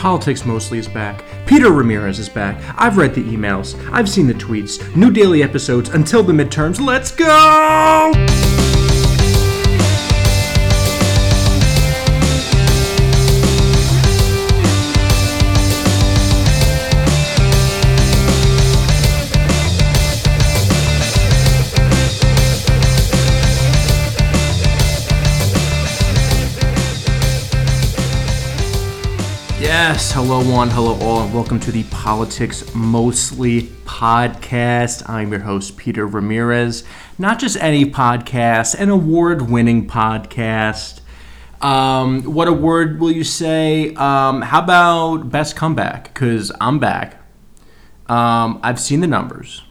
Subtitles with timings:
[0.00, 1.22] Politics Mostly is back.
[1.44, 2.58] Peter Ramirez is back.
[2.78, 3.78] I've read the emails.
[3.92, 4.96] I've seen the tweets.
[4.96, 6.80] New daily episodes until the midterms.
[6.80, 8.39] Let's go!
[30.12, 35.08] Hello one, hello all, and welcome to the Politics Mostly podcast.
[35.08, 36.82] I'm your host, Peter Ramirez.
[37.16, 41.00] Not just any podcast, an award winning podcast.
[41.62, 43.94] Um, what award will you say?
[43.94, 46.12] Um, how about Best Comeback?
[46.12, 47.22] Because I'm back.
[48.08, 49.62] Um, I've seen the numbers.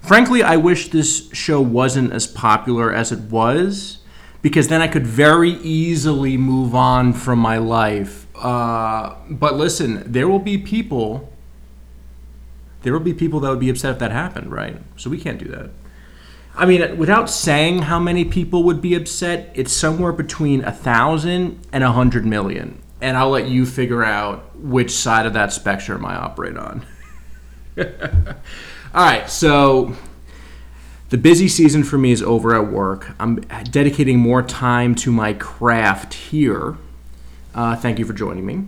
[0.00, 3.98] Frankly, I wish this show wasn't as popular as it was
[4.40, 10.28] because then I could very easily move on from my life uh, but listen, there
[10.28, 11.32] will be people.
[12.82, 14.76] There will be people that would be upset if that happened, right?
[14.96, 15.70] So we can't do that.
[16.56, 21.60] I mean, without saying how many people would be upset, it's somewhere between a thousand
[21.72, 26.06] and a hundred million, and I'll let you figure out which side of that spectrum
[26.06, 26.86] I operate on.
[27.78, 27.84] All
[28.94, 29.96] right, so
[31.08, 33.16] the busy season for me is over at work.
[33.18, 33.36] I'm
[33.70, 36.76] dedicating more time to my craft here
[37.54, 38.66] uh, thank you for joining me.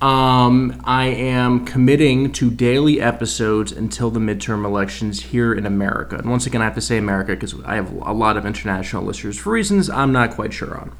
[0.00, 6.16] Um, I am committing to daily episodes until the midterm elections here in America.
[6.16, 9.04] And once again, I have to say America because I have a lot of international
[9.04, 10.96] listeners for reasons I'm not quite sure on.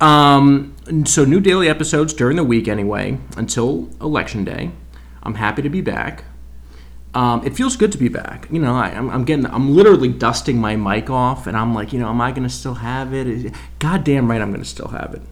[0.00, 4.70] Um, so, new daily episodes during the week, anyway, until election day.
[5.22, 6.24] I'm happy to be back.
[7.14, 8.48] Um, it feels good to be back.
[8.50, 11.98] You know, I, am getting, I'm literally dusting my mic off, and I'm like, you
[11.98, 13.52] know, am I going to still have it?
[13.78, 15.22] God damn right, I'm going to still have it.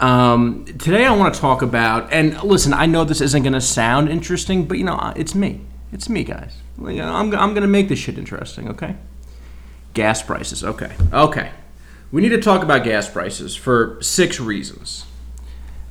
[0.00, 3.60] Um, today I want to talk about, and listen, I know this isn't going to
[3.60, 5.60] sound interesting, but you know, it's me.
[5.92, 6.56] It's me, guys.
[6.78, 8.96] I'm, I'm going to make this shit interesting, okay?
[9.94, 10.92] Gas prices, okay.
[11.12, 11.52] Okay.
[12.10, 15.06] We need to talk about gas prices for six reasons.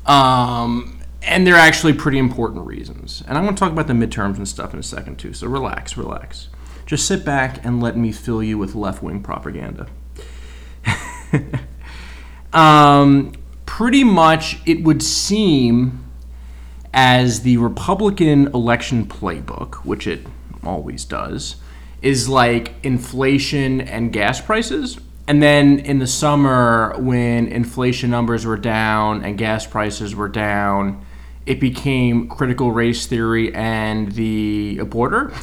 [0.06, 3.24] Um, and they're actually pretty important reasons.
[3.26, 5.48] And I'm going to talk about the midterms and stuff in a second, too, so
[5.48, 6.50] relax, relax.
[6.86, 9.88] Just sit back and let me fill you with left wing propaganda.
[12.54, 13.32] um,
[13.78, 16.06] pretty much it would seem
[16.94, 20.28] as the Republican election playbook, which it
[20.64, 21.56] always does,
[22.00, 25.00] is like inflation and gas prices.
[25.28, 31.04] And then in the summer, when inflation numbers were down and gas prices were down,
[31.48, 35.34] it became critical race theory and the aborter.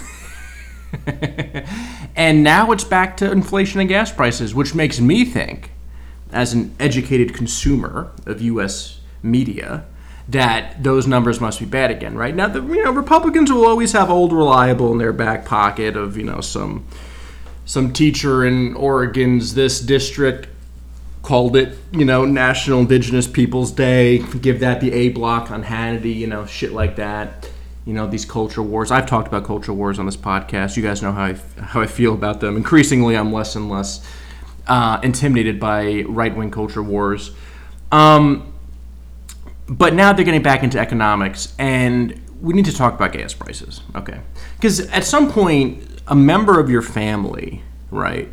[2.14, 5.72] and now it's back to inflation and gas prices, which makes me think
[6.32, 9.00] as an educated consumer of U.S.
[9.22, 9.84] media,
[10.28, 12.34] that those numbers must be bad again, right?
[12.34, 16.16] Now, the, you know, Republicans will always have old reliable in their back pocket of
[16.16, 16.86] you know some
[17.64, 20.48] some teacher in Oregon's this district
[21.22, 26.14] called it you know National Indigenous Peoples Day, give that the A block on Hannity,
[26.14, 27.48] you know, shit like that.
[27.84, 28.90] You know these culture wars.
[28.90, 30.76] I've talked about culture wars on this podcast.
[30.76, 32.56] You guys know how I, how I feel about them.
[32.56, 34.06] Increasingly, I'm less and less
[34.70, 37.32] uh, intimidated by right wing culture wars.
[37.90, 38.54] Um,
[39.68, 43.82] but now they're getting back into economics, and we need to talk about gas prices,
[43.94, 44.20] okay?
[44.56, 48.28] Because at some point, a member of your family, right,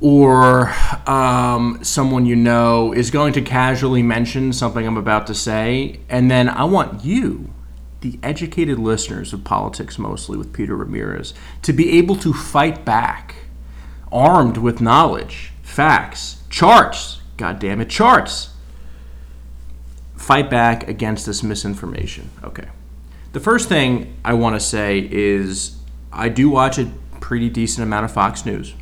[0.00, 0.72] or
[1.06, 6.30] um, someone you know is going to casually mention something I'm about to say, and
[6.30, 7.52] then I want you,
[8.00, 13.34] the educated listeners of politics mostly with Peter Ramirez, to be able to fight back
[14.12, 18.50] armed with knowledge, facts, charts, god damn it, charts.
[20.16, 22.30] Fight back against this misinformation.
[22.42, 22.68] Okay.
[23.32, 25.76] The first thing I want to say is
[26.12, 26.90] I do watch a
[27.20, 28.74] pretty decent amount of Fox News.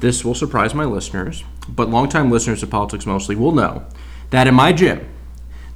[0.00, 3.84] This will surprise my listeners, but longtime listeners of politics mostly will know
[4.30, 5.06] that in my gym,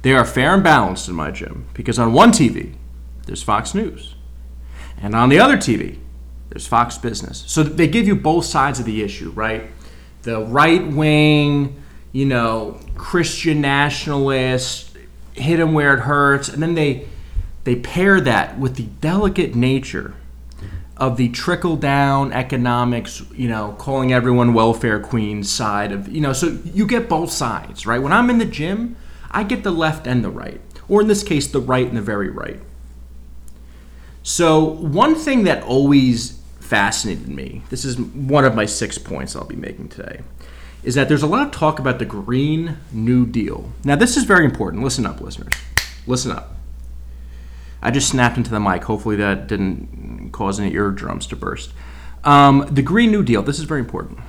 [0.01, 2.75] they are fair and balanced in my gym because on one TV,
[3.25, 4.15] there's Fox News.
[5.01, 5.97] And on the other TV,
[6.49, 7.43] there's Fox Business.
[7.47, 9.69] So they give you both sides of the issue, right?
[10.23, 11.81] The right wing,
[12.11, 14.97] you know, Christian nationalist,
[15.33, 17.07] hit them where it hurts, and then they
[17.63, 20.15] they pair that with the delicate nature
[20.97, 26.33] of the trickle down economics, you know, calling everyone welfare queens side of, you know,
[26.33, 28.01] so you get both sides, right?
[28.01, 28.97] When I'm in the gym,
[29.31, 30.59] I get the left and the right,
[30.89, 32.59] or in this case, the right and the very right.
[34.23, 36.38] So, one thing that always
[36.69, 40.21] fascinated me, this is one of my six points I'll be making today,
[40.83, 43.71] is that there's a lot of talk about the Green New Deal.
[43.83, 44.83] Now, this is very important.
[44.83, 45.51] Listen up, listeners.
[46.05, 46.55] Listen up.
[47.81, 48.83] I just snapped into the mic.
[48.83, 51.73] Hopefully, that didn't cause any eardrums to burst.
[52.23, 54.19] Um, the Green New Deal, this is very important.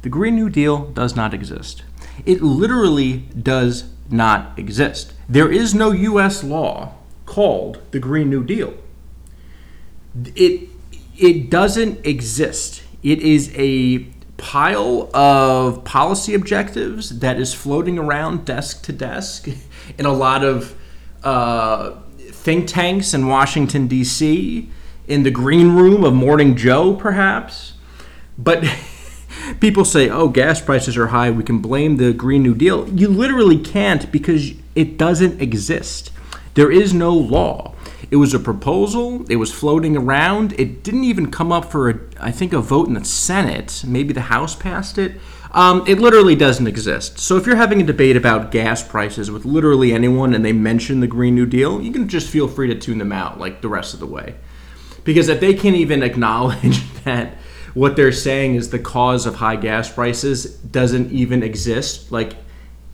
[0.00, 1.82] The Green New Deal does not exist.
[2.24, 5.12] It literally does not exist.
[5.28, 6.42] There is no U.S.
[6.42, 6.94] law
[7.26, 8.74] called the Green New Deal.
[10.34, 10.68] It,
[11.16, 12.82] it doesn't exist.
[13.02, 14.06] It is a
[14.36, 19.48] pile of policy objectives that is floating around desk to desk
[19.98, 20.74] in a lot of
[21.22, 24.68] uh, think tanks in Washington, D.C.,
[25.08, 27.74] in the green room of Morning Joe, perhaps.
[28.38, 28.64] But
[29.60, 32.88] people say, oh, gas prices are high, we can blame the Green New Deal.
[32.88, 36.10] You literally can't because it doesn't exist.
[36.54, 37.74] There is no law.
[38.10, 39.24] It was a proposal.
[39.30, 40.52] It was floating around.
[40.58, 43.82] It didn't even come up for, a, I think, a vote in the Senate.
[43.86, 45.20] Maybe the House passed it.
[45.52, 47.18] Um, it literally doesn't exist.
[47.18, 51.00] So if you're having a debate about gas prices with literally anyone and they mention
[51.00, 53.68] the Green New Deal, you can just feel free to tune them out like the
[53.68, 54.34] rest of the way.
[55.04, 57.36] Because if they can't even acknowledge that
[57.74, 62.34] what they're saying is the cause of high gas prices doesn't even exist, like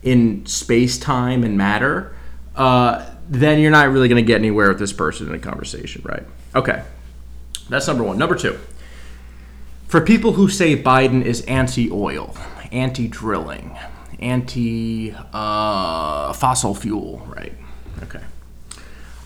[0.03, 2.15] in space, time, and matter,
[2.55, 6.01] uh, then you're not really going to get anywhere with this person in a conversation,
[6.03, 6.23] right?
[6.55, 6.83] Okay.
[7.69, 8.17] That's number one.
[8.17, 8.59] Number two.
[9.87, 12.35] For people who say Biden is anti oil,
[12.71, 13.77] anti drilling,
[14.19, 17.53] anti uh, fossil fuel, right?
[18.03, 18.21] Okay.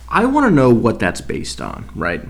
[0.09, 2.21] I want to know what that's based on, right?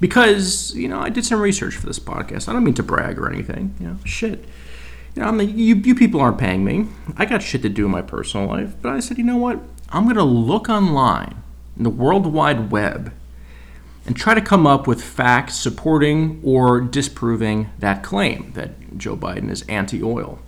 [0.00, 2.48] Because, you know, I did some research for this podcast.
[2.48, 3.74] I don't mean to brag or anything.
[3.80, 4.44] You know, shit.
[5.14, 6.86] You know, I'm like, you, you people aren't paying me.
[7.16, 8.74] I got shit to do in my personal life.
[8.80, 9.60] But I said, you know what?
[9.90, 11.42] I'm going to look online
[11.76, 13.12] in the World Wide Web
[14.06, 19.50] and try to come up with facts supporting or disproving that claim that Joe Biden
[19.50, 20.38] is anti oil.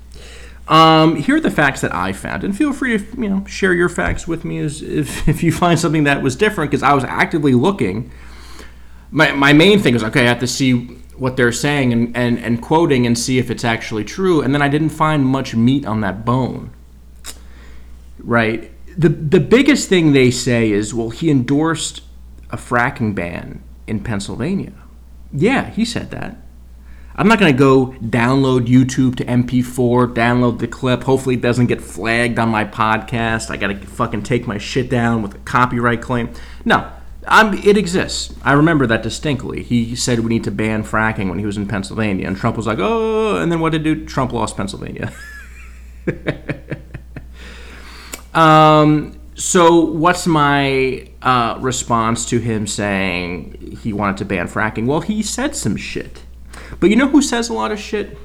[0.68, 3.72] Um, here are the facts that I found, and feel free to you know share
[3.74, 6.92] your facts with me as if, if you find something that was different, because I
[6.94, 8.10] was actively looking.
[9.10, 12.38] My, my main thing is okay, I have to see what they're saying and, and,
[12.38, 15.84] and quoting and see if it's actually true, and then I didn't find much meat
[15.84, 16.70] on that bone.
[18.18, 18.69] Right?
[18.96, 22.02] The the biggest thing they say is, well, he endorsed
[22.50, 24.72] a fracking ban in Pennsylvania.
[25.32, 26.36] Yeah, he said that.
[27.16, 31.02] I'm not going to go download YouTube to MP4, download the clip.
[31.02, 33.50] Hopefully, it doesn't get flagged on my podcast.
[33.50, 36.32] I got to fucking take my shit down with a copyright claim.
[36.64, 36.90] No,
[37.26, 38.34] I'm, it exists.
[38.42, 39.62] I remember that distinctly.
[39.62, 42.66] He said we need to ban fracking when he was in Pennsylvania, and Trump was
[42.66, 44.04] like, oh, and then what did do?
[44.06, 45.12] Trump lost Pennsylvania.
[48.34, 54.86] Um, so, what's my uh, response to him saying he wanted to ban fracking?
[54.86, 56.22] Well, he said some shit.
[56.78, 58.18] But you know who says a lot of shit?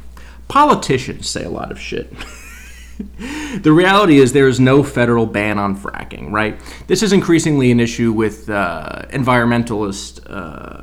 [0.48, 2.13] Politicians say a lot of shit.
[3.62, 6.60] the reality is there is no federal ban on fracking, right?
[6.88, 10.81] This is increasingly an issue with uh, environmentalist uh,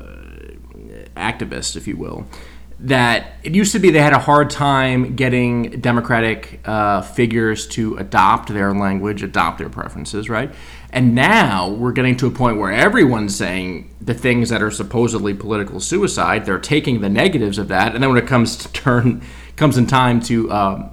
[1.16, 2.26] activists, if you will,
[2.82, 7.96] that it used to be they had a hard time getting Democratic uh, figures to
[7.96, 10.52] adopt their language, adopt their preferences, right?
[10.90, 15.32] And now we're getting to a point where everyone's saying the things that are supposedly
[15.32, 16.44] political suicide.
[16.44, 19.22] They're taking the negatives of that, and then when it comes to turn,
[19.54, 20.90] comes in time to um,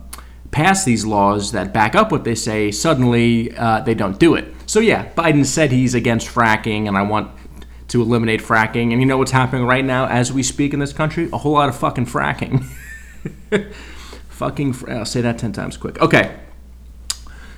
[0.51, 4.53] pass these laws that back up what they say, suddenly uh, they don't do it.
[4.67, 7.31] So yeah, Biden said he's against fracking, and I want
[7.89, 8.91] to eliminate fracking.
[8.91, 11.29] And you know what's happening right now as we speak in this country?
[11.33, 12.65] A whole lot of fucking fracking.
[14.29, 15.99] fucking, fr- I'll say that 10 times quick.
[16.01, 16.39] Okay.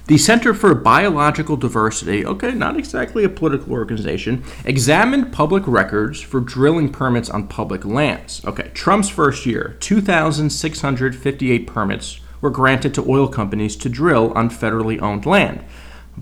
[0.08, 6.42] The Center for Biological Diversity, okay, not exactly a political organization, examined public records for
[6.42, 8.44] drilling permits on public lands.
[8.44, 15.00] Okay, Trump's first year, 2,658 permits were granted to oil companies to drill on federally
[15.02, 15.64] owned land.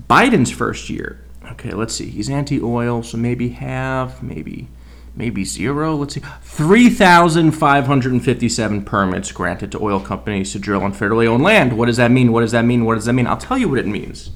[0.08, 2.10] Biden's first year, Okay, let's see.
[2.10, 4.68] He's anti-oil, so maybe half, maybe
[5.14, 5.94] maybe zero.
[5.96, 6.22] Let's see.
[6.42, 11.76] 3,557 permits granted to oil companies to drill on federally owned land.
[11.76, 12.32] What does that mean?
[12.32, 12.84] What does that mean?
[12.84, 13.26] What does that mean?
[13.26, 14.30] I'll tell you what it means.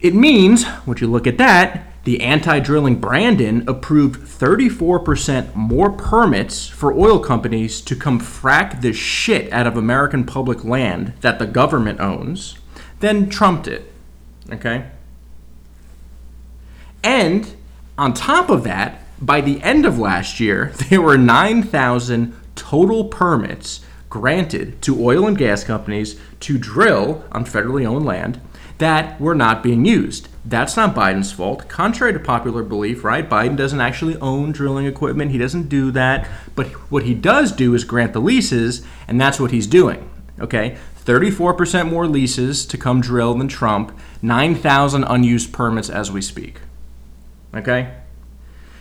[0.00, 6.66] It means, would you look at that, the anti drilling Brandon approved 34% more permits
[6.66, 11.46] for oil companies to come frack the shit out of American public land that the
[11.46, 12.58] government owns
[12.98, 13.84] than Trump did.
[14.50, 14.86] Okay?
[17.02, 17.54] And
[17.98, 23.80] on top of that, by the end of last year, there were 9,000 total permits
[24.10, 28.40] granted to oil and gas companies to drill on federally owned land
[28.82, 30.28] that were not being used.
[30.44, 31.68] That's not Biden's fault.
[31.68, 33.28] Contrary to popular belief, right?
[33.28, 35.30] Biden doesn't actually own drilling equipment.
[35.30, 36.28] He doesn't do that.
[36.56, 40.10] But what he does do is grant the leases, and that's what he's doing.
[40.40, 40.76] Okay?
[41.04, 46.58] 34% more leases to come drill than Trump, 9,000 unused permits as we speak.
[47.54, 47.94] Okay?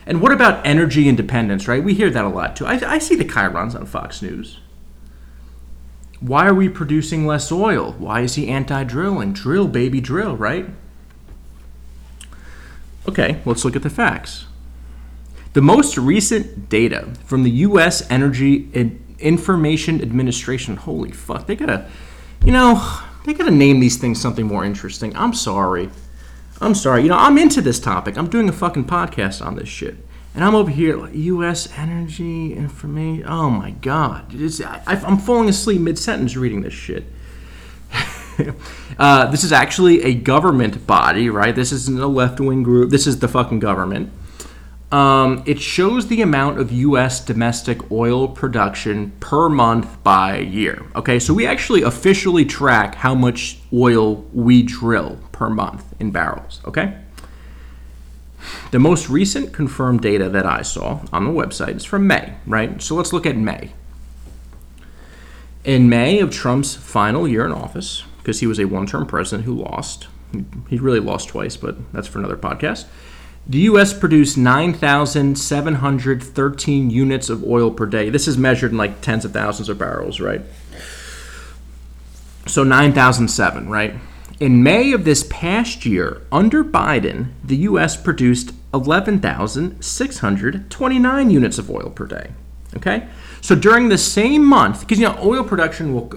[0.05, 1.83] And what about energy independence, right?
[1.83, 2.65] We hear that a lot too.
[2.65, 4.59] I, I see the chyrons on Fox News.
[6.19, 7.95] Why are we producing less oil?
[7.97, 9.33] Why is he anti drilling?
[9.33, 10.67] Drill, baby, drill, right?
[13.07, 14.45] Okay, let's look at the facts.
[15.53, 18.09] The most recent data from the U.S.
[18.09, 18.69] Energy
[19.19, 21.89] Information Administration, holy fuck, they gotta,
[22.45, 25.15] you know, they gotta name these things something more interesting.
[25.15, 25.89] I'm sorry.
[26.61, 27.01] I'm sorry.
[27.03, 28.17] You know, I'm into this topic.
[28.17, 29.97] I'm doing a fucking podcast on this shit.
[30.33, 31.67] And I'm over here, like, U.S.
[31.77, 33.25] Energy Information.
[33.27, 34.33] Oh my God.
[34.87, 37.03] I, am falling asleep mid sentence reading this shit.
[38.99, 41.53] uh, this is actually a government body, right?
[41.53, 42.91] This isn't a left wing group.
[42.91, 44.13] This is the fucking government.
[44.91, 47.23] Um, it shows the amount of U.S.
[47.23, 50.85] domestic oil production per month by year.
[50.95, 56.59] Okay, so we actually officially track how much oil we drill per month in barrels.
[56.65, 56.97] Okay.
[58.71, 62.81] The most recent confirmed data that I saw on the website is from May, right?
[62.81, 63.71] So let's look at May.
[65.63, 69.45] In May of Trump's final year in office, because he was a one term president
[69.45, 70.07] who lost,
[70.69, 72.87] he really lost twice, but that's for another podcast.
[73.47, 73.97] The U.S.
[73.97, 78.09] produced 9,713 units of oil per day.
[78.09, 80.41] This is measured in like tens of thousands of barrels, right?
[82.45, 83.95] So 9,007, right?
[84.39, 87.97] In May of this past year, under Biden, the U.S.
[87.97, 92.31] produced 11,629 units of oil per day.
[92.77, 93.09] Okay?
[93.41, 96.09] So during the same month, because you know, oil production will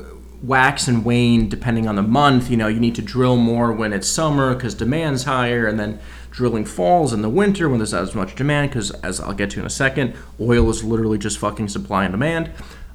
[0.45, 2.51] wax and wane depending on the month.
[2.51, 5.99] You know, you need to drill more when it's summer because demand's higher, and then
[6.35, 9.51] drilling falls in the winter when there's not as much demand because, as I'll get
[9.51, 12.51] to in a second, oil is literally just fucking supply and demand.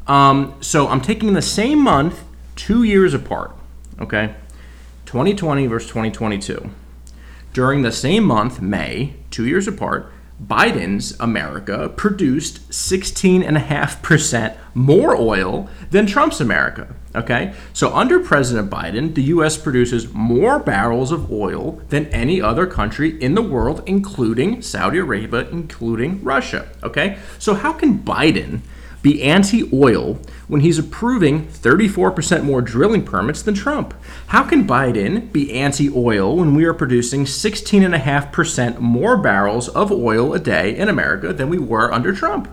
[0.07, 2.21] Um, so I'm taking the same month,
[2.57, 3.55] two years apart,
[4.01, 4.35] okay?
[5.05, 6.69] 2020 versus 2022.
[7.53, 10.11] During the same month, May, two years apart,
[10.45, 16.93] Biden's America produced 16.5% more oil than Trump's America.
[17.15, 17.53] Okay?
[17.73, 23.21] So under President Biden, the US produces more barrels of oil than any other country
[23.21, 26.69] in the world, including Saudi Arabia, including Russia.
[26.83, 27.17] Okay?
[27.39, 28.61] So how can Biden
[29.01, 33.93] be anti oil when he's approving 34% more drilling permits than Trump?
[34.27, 40.33] How can Biden be anti oil when we are producing 16.5% more barrels of oil
[40.33, 42.49] a day in America than we were under Trump?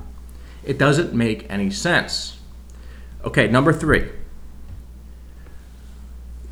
[0.65, 2.39] It doesn't make any sense.
[3.25, 4.09] Okay, number three.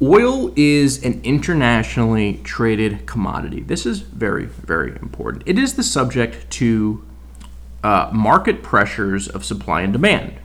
[0.02, 3.60] Oil is an internationally traded commodity.
[3.60, 5.44] This is very, very important.
[5.46, 7.04] It is the subject to
[7.84, 10.38] uh, market pressures of supply and demand.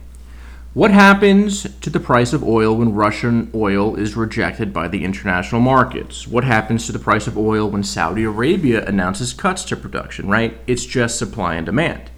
[0.75, 5.62] What happens to the price of oil when Russian oil is rejected by the international
[5.62, 6.27] markets?
[6.27, 10.60] What happens to the price of oil when Saudi Arabia announces cuts to production, right?
[10.68, 12.12] It's just supply and demand.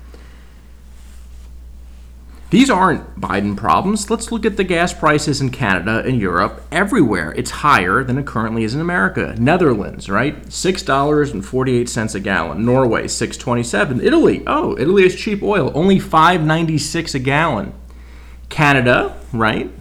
[2.51, 4.09] These aren't Biden problems.
[4.09, 6.61] Let's look at the gas prices in Canada and Europe.
[6.69, 9.33] Everywhere it's higher than it currently is in America.
[9.39, 10.47] Netherlands, right?
[10.47, 12.65] $6.48 a gallon.
[12.65, 14.03] Norway, 6.27.
[14.03, 17.73] Italy, oh, Italy is cheap oil, only 5.96 a gallon.
[18.49, 19.71] Canada, right?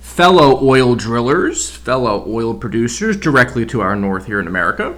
[0.00, 4.96] Fellow oil drillers, fellow oil producers directly to our north here in America.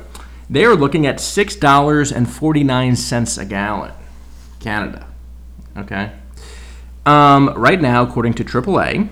[0.48, 3.92] They are looking at $6.49 a gallon.
[4.58, 5.06] Canada.
[5.76, 6.12] Okay?
[7.06, 9.08] Um, right now, according to AAA,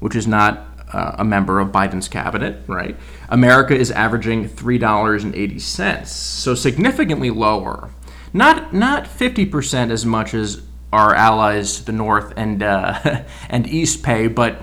[0.00, 2.96] which is not uh, a member of Biden's cabinet, right?
[3.28, 7.90] America is averaging three dollars and eighty cents, so significantly lower.
[8.32, 10.62] Not not fifty percent as much as
[10.92, 14.62] our allies to the north and uh, and east pay, but.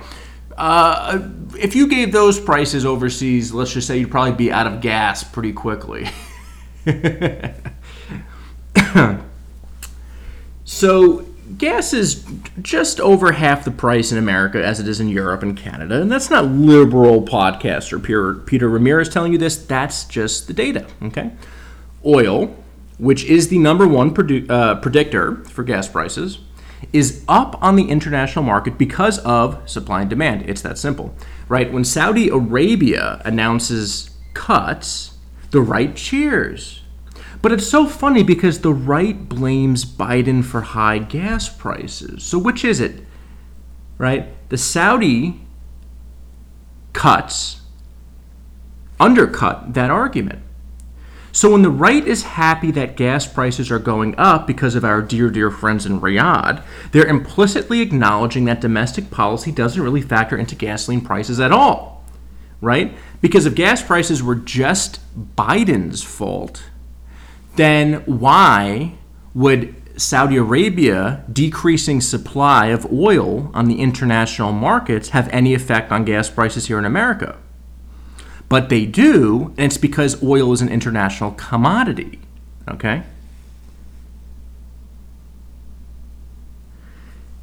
[0.58, 1.20] Uh,
[1.60, 5.22] if you gave those prices overseas, let's just say you'd probably be out of gas
[5.22, 6.08] pretty quickly.
[10.64, 11.26] so
[11.58, 12.26] gas is
[12.62, 16.02] just over half the price in America as it is in Europe and Canada.
[16.02, 19.56] And that's not liberal podcaster Peter, Peter Ramirez telling you this.
[19.56, 20.88] That's just the data.
[21.04, 21.32] Okay.
[22.06, 22.56] Oil,
[22.98, 26.40] which is the number one produ- uh, predictor for gas prices,
[26.94, 30.48] is up on the international market because of supply and demand.
[30.48, 31.16] It's that simple,
[31.48, 31.72] right?
[31.72, 35.18] When Saudi Arabia announces cuts,
[35.52, 36.82] the right cheers
[37.46, 42.24] but it's so funny because the right blames Biden for high gas prices.
[42.24, 43.06] So which is it?
[44.00, 44.34] Right?
[44.50, 45.42] The Saudi
[46.92, 47.62] cuts
[49.00, 50.40] undercut that argument.
[51.32, 55.04] So when the right is happy that gas prices are going up because of our
[55.04, 60.56] dear, dear friends in Riyadh, they're implicitly acknowledging that domestic policy doesn't really factor into
[60.56, 62.04] gasoline prices at all,
[62.60, 62.98] right?
[63.22, 65.00] Because if gas prices were just
[65.36, 66.64] Biden's fault,
[67.56, 68.96] then why
[69.34, 76.06] would Saudi Arabia decreasing supply of oil on the international markets have any effect on
[76.06, 77.38] gas prices here in America?
[78.48, 82.20] But they do, and it's because oil is an international commodity.
[82.70, 83.04] Okay?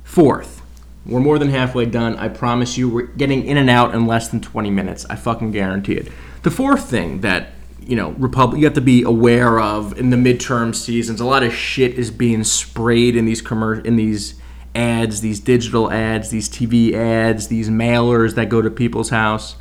[0.04, 0.62] Fourth,
[1.06, 2.16] we're more than halfway done.
[2.16, 5.04] I promise you, we're getting in and out in less than 20 minutes.
[5.08, 6.08] I fucking guarantee it.
[6.42, 7.52] The fourth thing that
[7.86, 11.20] you know, Republic, you have to be aware of in the midterm seasons.
[11.20, 14.40] A lot of shit is being sprayed in these commer- in these
[14.74, 19.56] ads, these digital ads, these TV ads, these mailers that go to people's house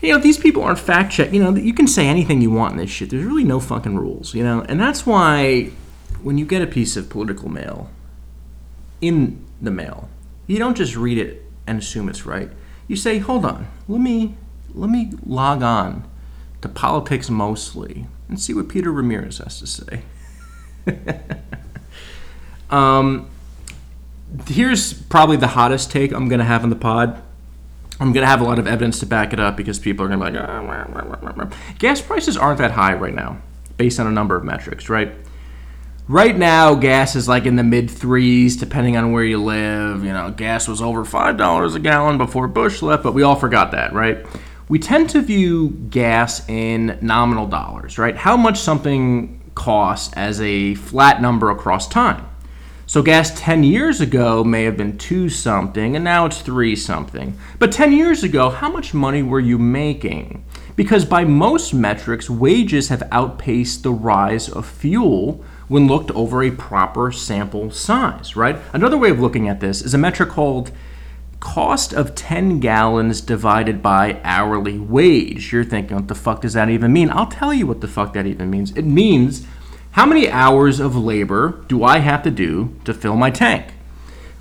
[0.00, 1.32] you know, these people aren't fact checked.
[1.32, 3.10] You know, you can say anything you want in this shit.
[3.10, 4.64] There's really no fucking rules, you know?
[4.68, 5.70] And that's why
[6.22, 7.90] when you get a piece of political mail
[9.00, 10.08] in the mail,
[10.46, 12.50] you don't just read it and assume it's right.
[12.88, 13.66] You say, "Hold on.
[13.88, 14.36] Let me
[14.74, 16.04] let me log on
[16.66, 20.02] to politics mostly and see what Peter Ramirez has to say."
[22.70, 23.28] um
[24.48, 27.22] here's probably the hottest take I'm going to have on the pod
[27.98, 30.08] I'm going to have a lot of evidence to back it up because people are
[30.08, 33.38] going to be like, ah, gas prices aren't that high right now,
[33.78, 35.12] based on a number of metrics, right?
[36.06, 40.04] Right now, gas is like in the mid threes, depending on where you live.
[40.04, 43.72] You know, gas was over $5 a gallon before Bush left, but we all forgot
[43.72, 44.24] that, right?
[44.68, 48.16] We tend to view gas in nominal dollars, right?
[48.16, 52.24] How much something costs as a flat number across time.
[52.88, 57.36] So gas 10 years ago may have been 2 something and now it's 3 something.
[57.58, 60.44] But 10 years ago, how much money were you making?
[60.76, 66.52] Because by most metrics, wages have outpaced the rise of fuel when looked over a
[66.52, 68.56] proper sample size, right?
[68.72, 70.70] Another way of looking at this is a metric called
[71.40, 75.52] cost of 10 gallons divided by hourly wage.
[75.52, 77.10] You're thinking, what the fuck does that even mean?
[77.10, 78.72] I'll tell you what the fuck that even means.
[78.76, 79.46] It means
[79.92, 83.72] how many hours of labor do I have to do to fill my tank?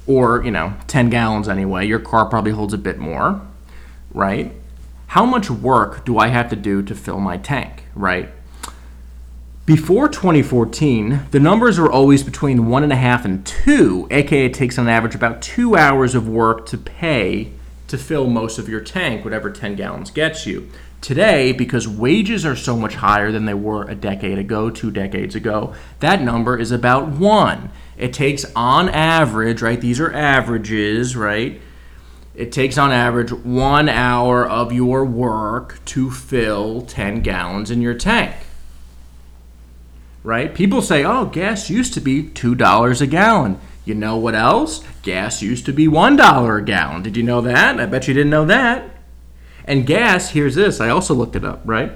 [0.08, 1.88] Or, you know, 10 gallons anyway.
[1.88, 3.42] Your car probably holds a bit more,
[4.12, 4.52] right?
[5.08, 8.30] How much work do I have to do to fill my tank, right?
[9.66, 14.54] Before 2014, the numbers were always between one and a half and two, aka it
[14.54, 17.52] takes on average about two hours of work to pay
[17.88, 20.70] to fill most of your tank, whatever 10 gallons gets you.
[21.02, 25.34] Today, because wages are so much higher than they were a decade ago, two decades
[25.34, 27.72] ago, that number is about one.
[27.98, 29.82] It takes on average, right?
[29.82, 31.60] These are averages, right?
[32.36, 37.96] It takes on average one hour of your work to fill 10 gallons in your
[37.96, 38.36] tank.
[40.26, 40.56] Right?
[40.56, 43.60] People say, oh, gas used to be $2 a gallon.
[43.86, 44.84] You know what else?
[45.04, 47.04] Gas used to be $1 a gallon.
[47.04, 47.80] Did you know that?
[47.80, 48.90] I bet you didn't know that.
[49.66, 51.92] And gas, here's this, I also looked it up, right?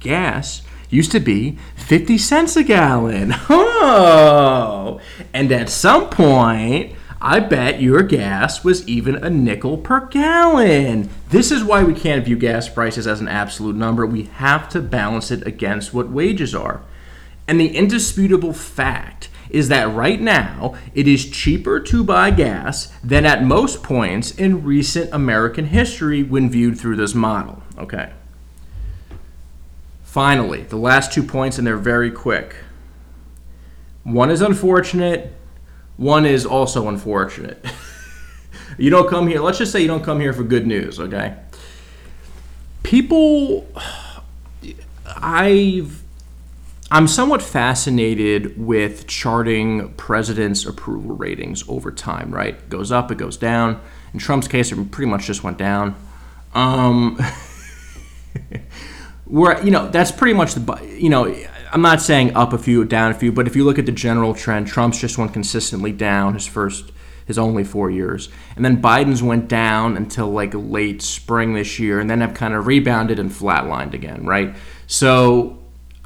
[0.00, 0.60] Gas
[0.90, 3.34] used to be 50 cents a gallon.
[3.86, 5.00] Oh!
[5.34, 11.10] And at some point, I bet your gas was even a nickel per gallon.
[11.28, 14.06] This is why we can't view gas prices as an absolute number.
[14.06, 16.82] We have to balance it against what wages are.
[17.46, 23.24] And the indisputable fact is that right now it is cheaper to buy gas than
[23.26, 27.62] at most points in recent American history when viewed through this model.
[27.78, 28.12] Okay.
[30.02, 32.56] Finally, the last two points, and they're very quick.
[34.04, 35.32] One is unfortunate,
[35.96, 37.64] one is also unfortunate.
[38.78, 41.36] you don't come here, let's just say you don't come here for good news, okay?
[42.84, 43.66] People,
[45.16, 46.03] I've
[46.90, 52.54] I'm somewhat fascinated with charting presidents' approval ratings over time, right?
[52.54, 53.80] It goes up, it goes down.
[54.12, 55.96] In Trump's case, it pretty much just went down.
[56.54, 57.18] Um,
[59.24, 61.34] where, you know, that's pretty much the, you know,
[61.72, 63.92] I'm not saying up a few, down a few, but if you look at the
[63.92, 66.92] general trend, Trump's just went consistently down his first,
[67.26, 68.28] his only four years.
[68.56, 72.52] And then Biden's went down until like late spring this year, and then have kind
[72.52, 74.54] of rebounded and flatlined again, right?
[74.86, 75.63] So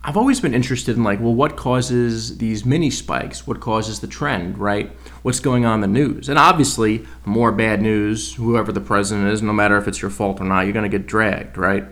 [0.09, 3.47] I've always been interested in like, well, what causes these mini spikes?
[3.47, 4.91] What causes the trend, right?
[5.21, 6.31] What's going on in the news?
[6.31, 10.41] And obviously, more bad news, whoever the president is, no matter if it's your fault
[10.41, 11.85] or not, you're going to get dragged, right?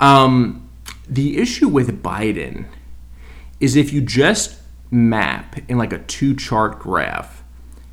[0.00, 0.68] Um,
[1.08, 2.64] the issue with Biden
[3.60, 7.44] is if you just map in like a two chart graph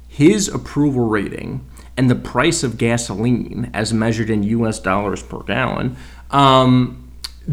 [0.07, 1.63] his approval rating
[1.95, 5.97] and the price of gasoline as measured in US dollars per gallon,
[6.31, 7.00] um,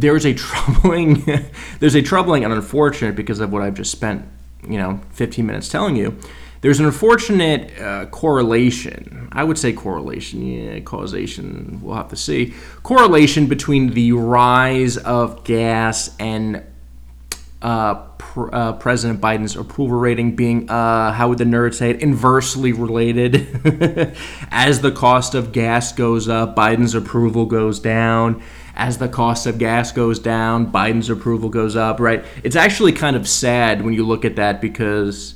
[0.00, 1.24] there's a troubling
[1.80, 4.26] there's a troubling and unfortunate because of what I've just spent
[4.66, 6.18] you know 15 minutes telling you.
[6.60, 9.28] There's an unfortunate uh, correlation.
[9.30, 11.78] I would say correlation, yeah, causation.
[11.80, 12.52] We'll have to see.
[12.82, 16.64] Correlation between the rise of gas and
[17.62, 22.02] uh, pr- uh, President Biden's approval rating being, uh, how would the nerds say it,
[22.02, 23.36] inversely related.
[24.50, 28.42] As the cost of gas goes up, Biden's approval goes down.
[28.78, 32.24] As the cost of gas goes down, Biden's approval goes up, right?
[32.44, 35.34] It's actually kind of sad when you look at that because,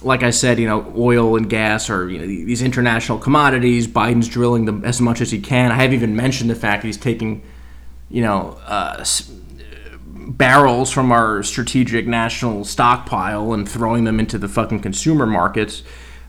[0.00, 3.86] like I said, you know, oil and gas are you know these international commodities.
[3.86, 5.72] Biden's drilling them as much as he can.
[5.72, 7.42] I haven't even mentioned the fact that he's taking,
[8.08, 9.04] you know, uh,
[10.06, 15.82] barrels from our strategic national stockpile and throwing them into the fucking consumer markets.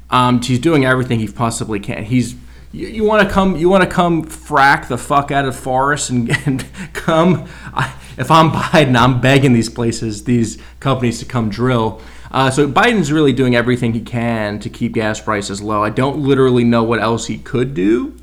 [0.10, 2.04] Um, he's doing everything he possibly can.
[2.04, 2.36] He's
[2.76, 6.10] you, you want to come you want to come frack the fuck out of forests
[6.10, 7.48] and, and come.
[7.74, 12.02] I, if I'm Biden, I'm begging these places, these companies to come drill.
[12.32, 15.84] Uh, so Biden's really doing everything he can to keep gas prices low.
[15.84, 18.18] I don't literally know what else he could do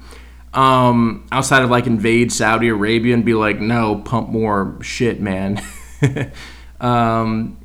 [0.55, 5.63] um, outside of like invade Saudi Arabia and be like, no, pump more shit, man.
[6.81, 7.59] um,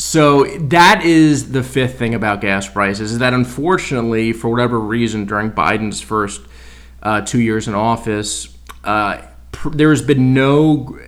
[0.00, 5.26] so that is the fifth thing about gas prices is that unfortunately, for whatever reason,
[5.26, 6.40] during Biden's first
[7.02, 9.20] uh, two years in office, uh,
[9.52, 10.98] pr- there's been no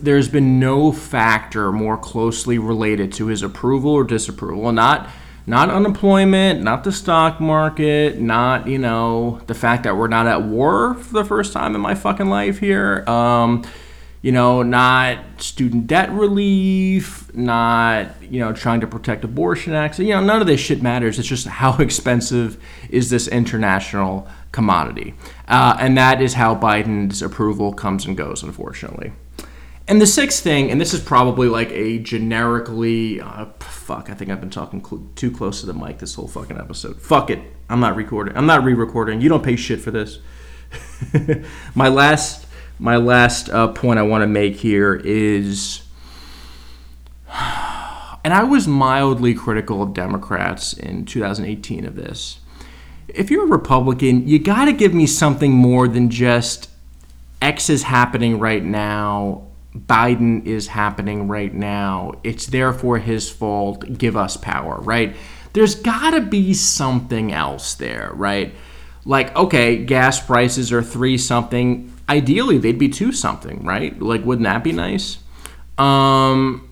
[0.00, 4.70] there's been no factor more closely related to his approval or disapproval.
[4.70, 5.08] Not
[5.44, 10.44] not unemployment, not the stock market, not, you know, the fact that we're not at
[10.44, 13.02] war for the first time in my fucking life here.
[13.08, 13.64] Um,
[14.22, 20.04] you know, not student debt relief, not, you know, trying to protect abortion access.
[20.04, 21.18] You know, none of this shit matters.
[21.18, 25.14] It's just how expensive is this international commodity.
[25.46, 29.12] Uh, and that is how Biden's approval comes and goes, unfortunately.
[29.86, 34.30] And the sixth thing, and this is probably like a generically, uh, fuck, I think
[34.30, 37.00] I've been talking cl- too close to the mic this whole fucking episode.
[37.00, 37.40] Fuck it.
[37.70, 38.36] I'm not recording.
[38.36, 39.22] I'm not re-recording.
[39.22, 40.18] You don't pay shit for this.
[41.74, 42.46] my last,
[42.78, 45.82] my last uh, point I want to make here is,
[47.28, 52.40] and I was mildly critical of Democrats in 2018 of this.
[53.08, 56.68] If you're a Republican, you got to give me something more than just
[57.40, 62.14] X is happening right now Biden is happening right now.
[62.24, 63.98] It's therefore his fault.
[63.98, 65.14] Give us power, right?
[65.52, 68.54] There's got to be something else there, right?
[69.04, 71.92] Like, okay, gas prices are three something.
[72.08, 74.00] Ideally, they'd be two something, right?
[74.00, 75.18] Like, wouldn't that be nice?
[75.76, 76.68] Um,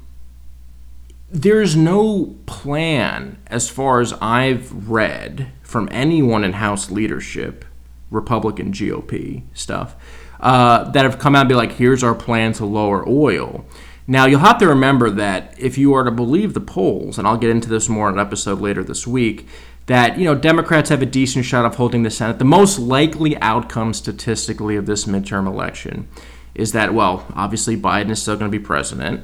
[1.31, 7.65] there's no plan, as far as I've read from anyone in House leadership,
[8.11, 9.97] Republican GOP stuff
[10.41, 13.65] uh, that have come out and be like, here's our plan to lower oil.
[14.07, 17.37] Now, you'll have to remember that if you are to believe the polls, and I'll
[17.37, 19.49] get into this more in an episode later this week,
[19.87, 22.39] that you know Democrats have a decent shot of holding the Senate.
[22.39, 26.09] The most likely outcome statistically of this midterm election
[26.55, 29.23] is that, well, obviously Biden is still going to be president.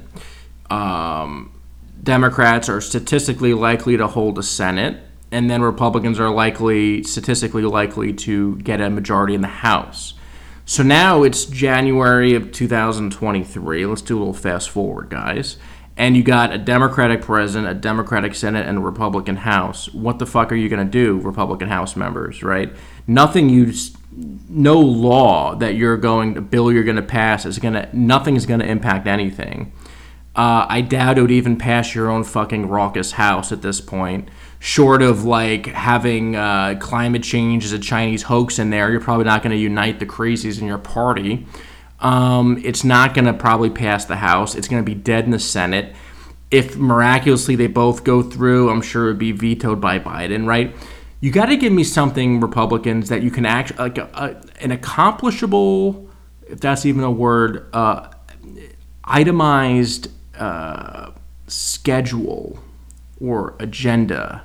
[0.70, 1.52] Um,
[2.02, 4.98] Democrats are statistically likely to hold a Senate,
[5.30, 10.14] and then Republicans are likely, statistically likely, to get a majority in the House.
[10.64, 13.86] So now it's January of 2023.
[13.86, 15.56] Let's do a little fast forward, guys.
[15.96, 19.92] And you got a Democratic president, a Democratic Senate, and a Republican House.
[19.92, 22.72] What the fuck are you going to do, Republican House members, right?
[23.06, 23.72] Nothing you,
[24.48, 28.36] no law that you're going, a bill you're going to pass is going to, nothing
[28.36, 29.72] is going to impact anything.
[30.34, 34.30] Uh, I doubt it would even pass your own fucking raucous house at this point
[34.62, 39.24] short of like having uh, climate change as a Chinese hoax in there, you're probably
[39.24, 41.44] not going to unite the crazies in your party.
[42.02, 44.54] Um, it's not going to probably pass the House.
[44.56, 45.94] It's going to be dead in the Senate.
[46.50, 50.74] If miraculously they both go through, I'm sure it would be vetoed by Biden, right?
[51.20, 54.72] You got to give me something, Republicans, that you can actually, like a, a, an
[54.72, 56.10] accomplishable,
[56.48, 58.08] if that's even a word, uh,
[59.04, 61.12] itemized uh,
[61.46, 62.58] schedule
[63.20, 64.44] or agenda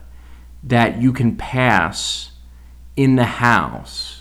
[0.63, 2.31] that you can pass
[2.95, 4.16] in the House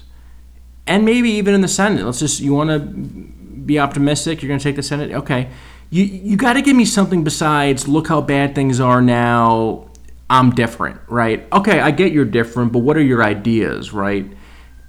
[0.87, 2.05] and maybe even in the Senate.
[2.05, 4.43] Let's just, you want to be optimistic?
[4.43, 5.13] You're going to take the Senate?
[5.13, 5.49] Okay.
[5.91, 9.89] You, you got to give me something besides look how bad things are now.
[10.29, 11.47] I'm different, right?
[11.53, 14.27] Okay, I get you're different, but what are your ideas, right?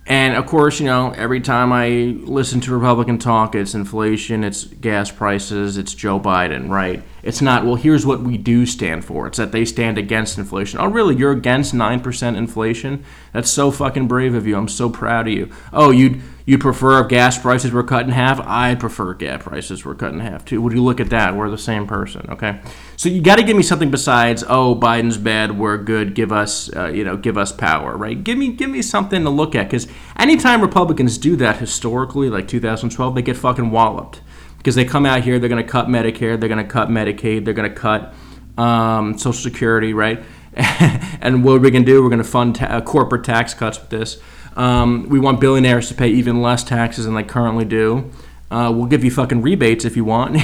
[0.10, 4.64] And of course, you know, every time I listen to Republican talk, it's inflation, it's
[4.64, 7.04] gas prices, it's Joe Biden, right?
[7.24, 9.28] It's not, well, here's what we do stand for.
[9.28, 10.80] It's that they stand against inflation.
[10.80, 11.18] Oh, really?
[11.18, 13.04] You're against 9% inflation?
[13.34, 14.56] That's so fucking brave of you.
[14.56, 15.52] I'm so proud of you.
[15.74, 18.40] Oh, you'd You prefer if gas prices were cut in half?
[18.40, 20.62] I'd prefer gas prices were cut in half too.
[20.62, 21.36] Would you look at that?
[21.36, 22.62] We're the same person, okay?
[22.96, 26.16] So you got to give me something besides, oh, Biden's bad, we're good.
[26.16, 28.24] Give us, uh, you know, give us power, right?
[28.24, 32.48] Give me, give me something to look at because anytime Republicans do that historically, like
[32.48, 34.22] 2012, they get fucking walloped
[34.58, 37.44] because they come out here, they're going to cut Medicare, they're going to cut Medicaid,
[37.44, 38.14] they're going to cut
[38.58, 40.24] um, Social Security, right?
[40.56, 42.02] and what are we going to do?
[42.02, 44.22] We're going to fund ta- uh, corporate tax cuts with this.
[44.58, 48.12] Um, we want billionaires to pay even less taxes than they currently do.
[48.50, 50.42] Uh, we'll give you fucking rebates if you want.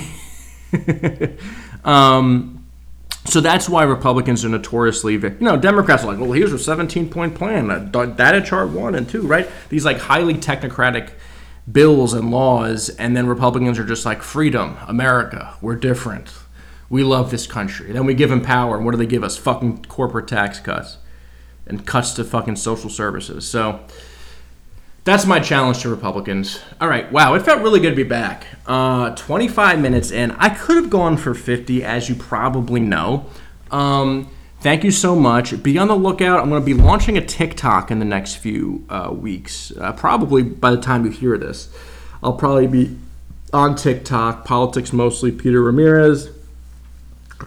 [1.83, 2.63] um,
[3.25, 7.09] so that's why Republicans are notoriously, you know, Democrats are like, well, here's a 17
[7.09, 9.49] point plan, data chart one and two, right?
[9.69, 11.11] These like highly technocratic
[11.71, 16.31] bills and laws, and then Republicans are just like, freedom, America, we're different.
[16.87, 17.91] We love this country.
[17.91, 19.37] Then we give them power, and what do they give us?
[19.37, 20.97] Fucking corporate tax cuts
[21.65, 23.47] and cuts to fucking social services.
[23.47, 23.79] So
[25.03, 26.61] that's my challenge to Republicans.
[26.79, 28.47] All right, wow, it felt really good to be back.
[28.65, 30.31] Uh, 25 minutes in.
[30.31, 33.25] I could have gone for 50, as you probably know.
[33.69, 34.29] Um,
[34.61, 35.61] thank you so much.
[35.61, 36.39] Be on the lookout.
[36.39, 39.73] I'm going to be launching a TikTok in the next few uh, weeks.
[39.77, 41.69] Uh, probably by the time you hear this,
[42.21, 42.97] I'll probably be
[43.51, 44.45] on TikTok.
[44.45, 45.31] Politics mostly.
[45.31, 46.29] Peter Ramirez.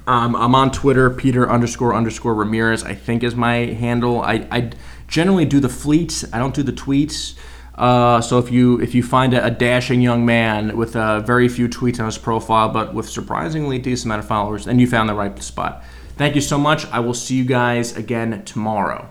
[0.06, 4.20] Um, I'm on Twitter, Peter underscore underscore Ramirez, I think is my handle.
[4.20, 4.70] I, I
[5.08, 7.36] generally do the fleets, I don't do the tweets.
[7.74, 11.46] Uh, so if you if you find a, a, dashing young man with uh, very
[11.46, 15.08] few tweets on his profile, but with surprisingly decent amount of followers, then you found
[15.08, 15.84] the right spot.
[16.16, 16.86] Thank you so much.
[16.86, 19.10] I will see you guys again tomorrow.